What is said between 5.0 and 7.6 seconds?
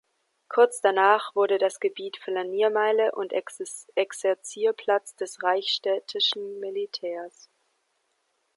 des reichsstädtischen Militärs.